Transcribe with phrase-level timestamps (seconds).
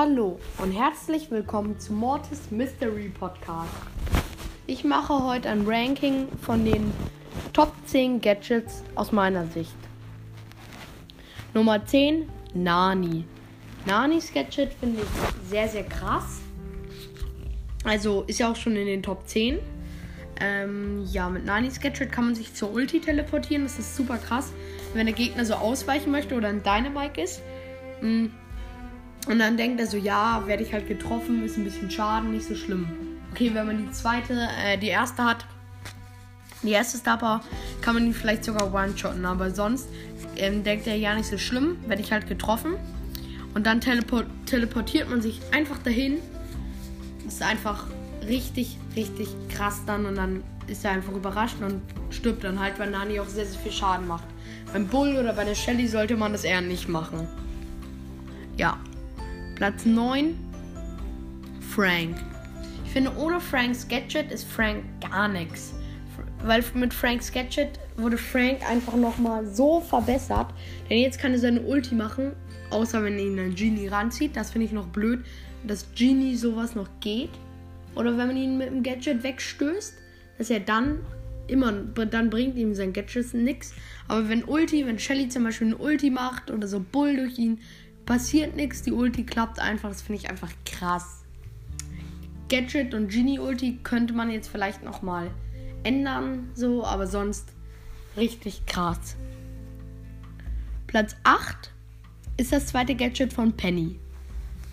[0.00, 3.72] Hallo und herzlich willkommen zu Mortis Mystery Podcast.
[4.68, 6.92] Ich mache heute ein Ranking von den
[7.52, 9.74] Top 10 Gadgets aus meiner Sicht.
[11.52, 13.24] Nummer 10, Nani.
[13.86, 16.42] Nanis Gadget finde ich sehr, sehr krass.
[17.82, 19.58] Also ist ja auch schon in den Top 10.
[20.40, 23.64] Ähm, ja, mit Nanis Gadget kann man sich zur Ulti teleportieren.
[23.64, 24.52] Das ist super krass.
[24.94, 27.42] Wenn der Gegner so ausweichen möchte oder ein Dynamite ist.
[28.00, 28.30] Mh, mm,
[29.28, 32.46] und dann denkt er so, ja, werde ich halt getroffen, ist ein bisschen Schaden, nicht
[32.46, 32.86] so schlimm.
[33.32, 35.44] Okay, wenn man die zweite, äh, die erste hat,
[36.62, 37.42] die erste Star
[37.80, 39.24] kann man ihn vielleicht sogar one-shotten.
[39.24, 39.88] Aber sonst
[40.36, 42.74] ähm, denkt er ja nicht so schlimm, werde ich halt getroffen.
[43.54, 46.18] Und dann teleport teleportiert man sich einfach dahin.
[47.26, 47.86] Ist einfach
[48.26, 50.06] richtig, richtig krass dann.
[50.06, 53.60] Und dann ist er einfach überrascht und stirbt dann halt, weil Nani auch sehr, sehr
[53.60, 54.24] viel Schaden macht.
[54.72, 57.28] Beim Bull oder bei der Shelly sollte man das eher nicht machen.
[58.56, 58.78] Ja,
[59.58, 60.38] Platz 9,
[61.74, 62.14] Frank.
[62.84, 65.74] Ich finde, ohne Franks Gadget ist Frank gar nichts.
[66.44, 70.54] Weil mit Franks Gadget wurde Frank einfach nochmal so verbessert.
[70.88, 72.34] Denn jetzt kann er seine Ulti machen,
[72.70, 74.36] außer wenn ihn ein Genie ranzieht.
[74.36, 75.24] Das finde ich noch blöd,
[75.66, 77.30] dass Genie sowas noch geht.
[77.96, 79.94] Oder wenn man ihn mit dem Gadget wegstößt,
[80.38, 81.00] dass er dann
[81.48, 83.74] immer, dann bringt ihm sein Gadget nichts.
[84.06, 87.58] Aber wenn Ulti, wenn Shelly zum Beispiel eine Ulti macht oder so Bull durch ihn
[88.08, 89.90] passiert nichts, die Ulti klappt einfach.
[89.90, 91.24] Das finde ich einfach krass.
[92.48, 95.30] Gadget und Genie Ulti könnte man jetzt vielleicht noch mal
[95.84, 97.52] ändern, so, aber sonst
[98.16, 99.16] richtig krass.
[100.86, 101.70] Platz 8
[102.38, 103.98] ist das zweite Gadget von Penny.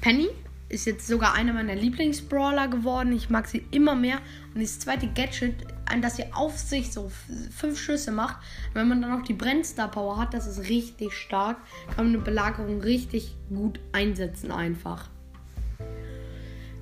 [0.00, 0.28] Penny
[0.68, 3.12] ist jetzt sogar einer meiner Lieblingsbrawler geworden.
[3.12, 4.20] Ich mag sie immer mehr.
[4.54, 5.56] Und das zweite Gadget,
[5.94, 7.10] an das sie auf sich so
[7.56, 8.36] fünf Schüsse macht,
[8.74, 11.56] wenn man dann noch die Brennstar Power hat, das ist richtig stark.
[11.94, 15.08] Kann man eine Belagerung richtig gut einsetzen einfach.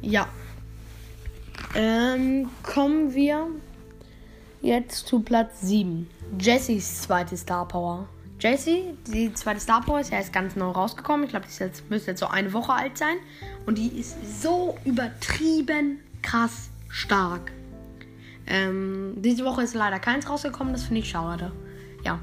[0.01, 0.29] Ja.
[1.75, 3.49] Ähm, kommen wir
[4.63, 6.09] jetzt zu Platz 7.
[6.41, 8.09] Jessys zweite Star Power.
[8.41, 11.25] Jessie, die zweite Star Power ist ja erst ganz neu rausgekommen.
[11.25, 13.17] Ich glaube, die jetzt, müsste jetzt so eine Woche alt sein.
[13.67, 17.53] Und die ist so übertrieben krass stark.
[18.47, 21.53] Ähm, diese Woche ist leider keins rausgekommen, das finde ich schade.
[22.05, 22.19] Ja.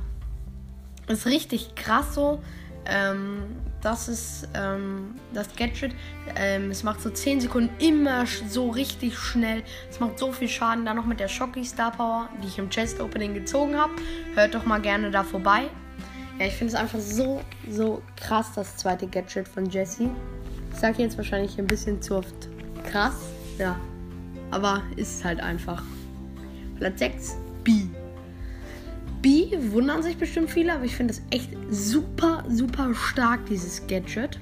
[1.07, 2.41] Ist richtig krass so.
[2.85, 3.43] Ähm,
[3.81, 5.93] das ist ähm, das Gadget.
[6.35, 9.63] Ähm, es macht so 10 Sekunden immer so richtig schnell.
[9.89, 10.85] Es macht so viel Schaden.
[10.85, 13.93] Dann noch mit der Shocky Star Power, die ich im Chest Opening gezogen habe.
[14.35, 15.69] Hört doch mal gerne da vorbei.
[16.39, 20.09] Ja, ich finde es einfach so, so krass, das zweite Gadget von Jessie.
[20.73, 22.49] Ich sage jetzt wahrscheinlich ein bisschen zu oft
[22.89, 23.15] krass,
[23.57, 23.75] ja.
[24.51, 25.83] Aber ist halt einfach.
[26.79, 27.73] Platz 6, B.
[29.21, 34.39] B wundern sich bestimmt viele, aber ich finde das echt super, super stark, dieses Gadget.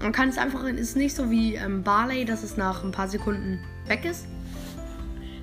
[0.00, 3.08] Man kann es einfach, ist nicht so wie ähm, Barley, dass es nach ein paar
[3.08, 4.26] Sekunden weg ist.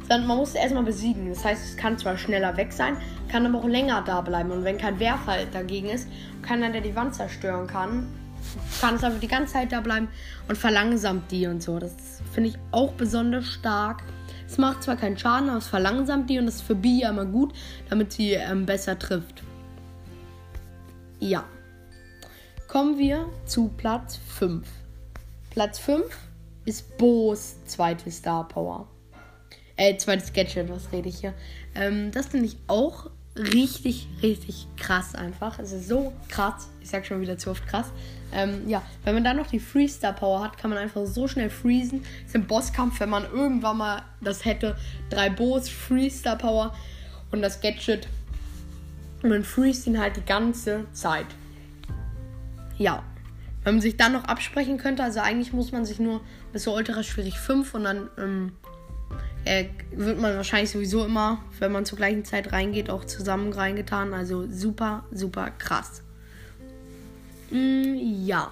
[0.02, 1.30] Sondern man muss es erstmal besiegen.
[1.30, 2.96] Das heißt, es kann zwar schneller weg sein,
[3.28, 4.52] kann aber auch länger da bleiben.
[4.52, 6.08] Und wenn kein Werfer dagegen ist,
[6.44, 8.06] kann dann der die Wand zerstören kann,
[8.80, 10.10] kann es einfach die ganze Zeit da bleiben
[10.48, 11.80] und verlangsamt die und so.
[11.80, 14.04] Das finde ich auch besonders stark.
[14.48, 17.10] Es macht zwar keinen Schaden, aber es verlangsamt die und das ist für Bi ja
[17.10, 17.54] immer gut,
[17.90, 19.44] damit sie ähm, besser trifft.
[21.20, 21.46] Ja.
[22.68, 24.68] Kommen wir zu Platz 5.
[25.50, 26.04] Platz 5
[26.66, 28.88] ist Bo's zweite Star Power.
[29.78, 31.34] Äh, zweites Gadget, was rede ich hier?
[31.74, 35.60] Ähm, das finde ich auch richtig, richtig krass einfach.
[35.60, 36.70] Es ist so krass.
[36.82, 37.92] Ich sag schon wieder zu oft krass.
[38.32, 41.50] Ähm, ja, wenn man dann noch die Freestar Power hat, kann man einfach so schnell
[41.50, 42.02] freezen.
[42.02, 44.78] Das ist im Bosskampf, wenn man irgendwann mal das hätte.
[45.10, 46.76] Drei Boos, Freestar Power
[47.32, 48.08] und das Gadget.
[49.22, 51.28] Und man freest ihn halt die ganze Zeit.
[52.78, 53.04] Ja.
[53.64, 56.22] Wenn man sich dann noch absprechen könnte, also eigentlich muss man sich nur
[56.54, 58.52] bis so ultra schwierig 5 und dann ähm,
[59.46, 64.14] äh, wird man wahrscheinlich sowieso immer, wenn man zur gleichen Zeit reingeht, auch zusammen reingetan.
[64.14, 66.02] Also super, super krass.
[67.52, 68.52] Mm, ja.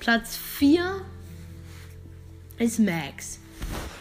[0.00, 1.00] Platz 4
[2.58, 3.38] ist Max.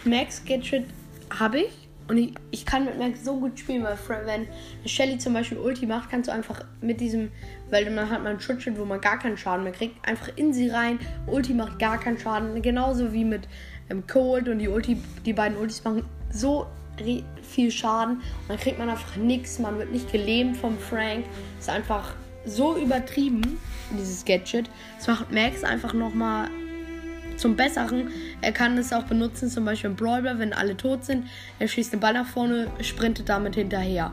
[0.03, 0.85] Max Gadget
[1.29, 1.89] habe ich.
[2.07, 4.47] Und ich, ich kann mit Max so gut spielen, weil wenn
[4.83, 7.31] Shelly zum Beispiel Ulti macht, kannst du einfach mit diesem,
[7.69, 10.51] weil dann hat man ein Schutzschild, wo man gar keinen Schaden mehr kriegt, einfach in
[10.51, 10.97] sie rein.
[11.27, 12.59] Ulti macht gar keinen Schaden.
[12.63, 13.47] Genauso wie mit
[13.89, 16.67] ähm, Cold und die Ulti, die beiden Ultis machen so
[17.41, 18.17] viel Schaden.
[18.17, 19.59] Und dann kriegt man einfach nichts.
[19.59, 21.25] Man wird nicht gelähmt vom Frank.
[21.59, 22.13] Ist einfach
[22.45, 23.57] so übertrieben,
[23.97, 24.69] dieses Gadget.
[24.97, 26.49] Das macht Max einfach nochmal
[27.37, 28.09] zum Besseren.
[28.41, 31.25] Er kann es auch benutzen, zum Beispiel im Brawler, wenn alle tot sind.
[31.57, 34.11] Er schießt den Ball nach vorne, sprintet damit hinterher.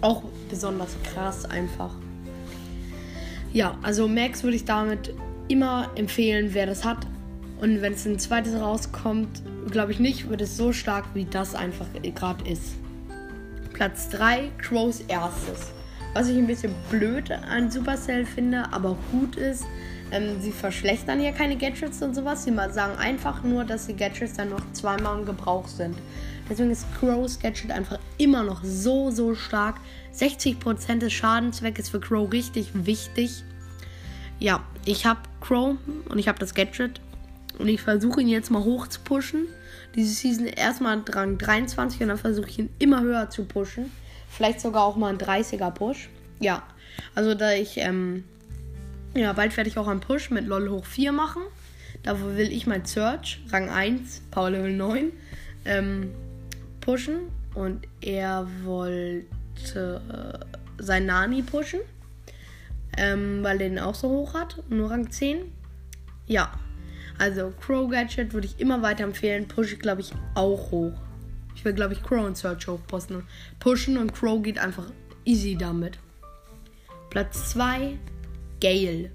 [0.00, 1.94] Auch besonders krass einfach.
[3.52, 5.14] Ja, also Max würde ich damit
[5.48, 7.06] immer empfehlen, wer das hat,
[7.60, 11.54] Und wenn es ein zweites rauskommt, glaube ich nicht, wird es so stark, wie das
[11.54, 12.74] einfach gerade ist.
[13.72, 15.72] Platz 3, Crows erstes.
[16.14, 19.64] Was ich ein bisschen blöd an Supercell finde, aber gut ist,
[20.10, 22.44] ähm, sie verschlechtern hier keine Gadgets und sowas.
[22.44, 25.96] Sie sagen einfach nur, dass die Gadgets dann noch zweimal im Gebrauch sind.
[26.48, 29.76] Deswegen ist Crows Gadget einfach immer noch so, so stark.
[30.14, 33.44] 60% des Schadenswegs ist für Crow richtig wichtig.
[34.38, 35.76] Ja, ich habe Crow
[36.08, 37.00] und ich habe das Gadget.
[37.58, 39.46] Und ich versuche ihn jetzt mal hoch zu pushen.
[39.94, 43.90] Diese Season erstmal Rang 23 und dann versuche ich ihn immer höher zu pushen.
[44.28, 46.08] Vielleicht sogar auch mal ein 30er Push.
[46.38, 46.62] Ja,
[47.14, 48.24] also da ich, ähm,
[49.14, 51.42] ja, bald werde ich auch einen Push mit LOL hoch 4 machen.
[52.02, 55.12] Dafür will ich mein Search, Rang 1, Power Level 9,
[55.64, 56.14] ähm,
[56.80, 57.30] pushen.
[57.54, 59.24] Und er wollte
[59.66, 61.80] äh, sein Nani pushen.
[62.96, 64.62] Ähm, weil er den auch so hoch hat.
[64.68, 65.52] Nur Rang 10.
[66.26, 66.52] Ja,
[67.18, 69.48] also Crow Gadget würde ich immer weiter empfehlen.
[69.48, 70.92] Push ich, glaube ich, auch hoch.
[71.54, 73.24] Ich will, glaube ich, Crow und Search hochposten.
[73.58, 74.86] Pushen und Crow geht einfach
[75.24, 75.98] easy damit.
[77.10, 77.98] Platz 2,
[78.60, 79.10] Gale.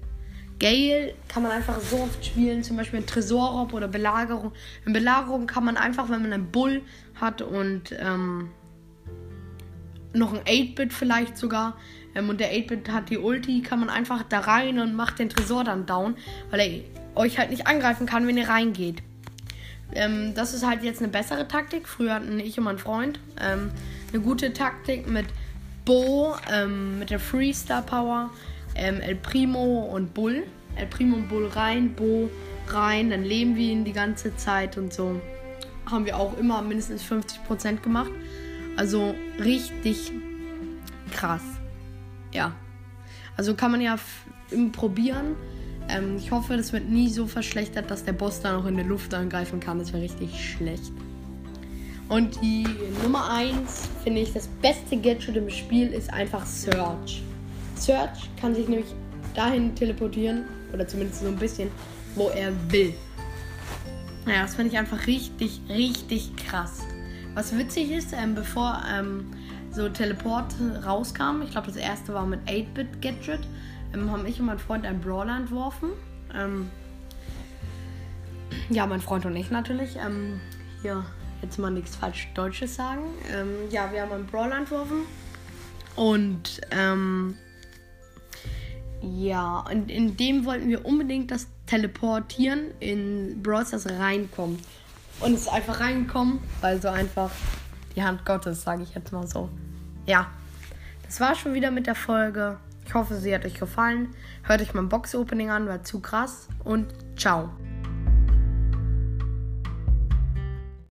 [0.60, 4.52] Gale kann man einfach so oft spielen, zum Beispiel in Tresorraub oder Belagerung.
[4.86, 6.82] In Belagerung kann man einfach, wenn man einen Bull
[7.20, 8.50] hat und ähm,
[10.12, 11.76] noch ein 8-Bit vielleicht sogar,
[12.14, 15.28] ähm, und der 8-Bit hat die Ulti, kann man einfach da rein und macht den
[15.28, 16.16] Tresor dann down,
[16.50, 16.84] weil er
[17.14, 19.02] euch halt nicht angreifen kann, wenn ihr reingeht.
[19.94, 21.88] Ähm, das ist halt jetzt eine bessere Taktik.
[21.88, 23.70] Früher hatten ich und mein Freund ähm,
[24.12, 25.26] eine gute Taktik mit
[25.84, 28.30] Bo, ähm, mit der Freestar Power,
[28.74, 30.44] ähm, El Primo und Bull.
[30.76, 32.30] El Primo und Bull rein, Bo
[32.68, 35.20] rein, dann leben wir ihn die ganze Zeit und so.
[35.86, 38.10] Haben wir auch immer mindestens 50% gemacht.
[38.76, 40.12] Also richtig
[41.12, 41.42] krass.
[42.32, 42.52] Ja.
[43.36, 43.98] Also kann man ja
[44.72, 45.36] probieren.
[45.94, 48.84] Ähm, ich hoffe, das wird nie so verschlechtert, dass der Boss da noch in der
[48.84, 49.78] Luft angreifen kann.
[49.78, 50.92] Das wäre richtig schlecht.
[52.08, 52.66] Und die
[53.02, 57.22] Nummer 1, finde ich, das beste Gadget im Spiel ist einfach Search.
[57.76, 58.88] Search kann sich nämlich
[59.34, 61.70] dahin teleportieren, oder zumindest so ein bisschen,
[62.14, 62.92] wo er will.
[64.26, 66.80] Naja, das finde ich einfach richtig, richtig krass.
[67.34, 69.26] Was witzig ist, ähm, bevor ähm,
[69.70, 70.54] so Teleport
[70.84, 73.40] rauskam, ich glaube, das erste war mit 8-Bit Gadget,
[73.94, 75.90] ähm, haben ich und mein Freund einen Brawler entworfen.
[76.34, 76.70] Ähm,
[78.68, 79.96] ja, mein Freund und ich natürlich.
[79.96, 80.40] Ähm,
[80.82, 81.04] hier
[81.42, 83.02] jetzt mal nichts falsch Deutsches sagen.
[83.32, 85.02] Ähm, ja, wir haben einen Brawler entworfen.
[85.96, 87.36] Und ähm,
[89.00, 94.58] ja, und in dem wollten wir unbedingt das Teleportieren in Brawl Stars reinkommen.
[95.20, 97.30] Und es einfach reingekommen, weil so einfach
[97.94, 99.48] die Hand Gottes, sage ich jetzt mal so.
[100.06, 100.26] Ja,
[101.06, 102.58] das war schon wieder mit der Folge.
[102.86, 104.10] Ich hoffe, sie hat euch gefallen.
[104.42, 106.48] Hört euch mein Box-Opening an, war zu krass.
[106.62, 107.50] Und ciao.